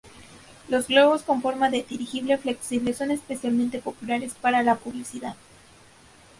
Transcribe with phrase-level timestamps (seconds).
[0.67, 5.35] Los globos con forma de dirigible flexible son especialmente populares para publicidad.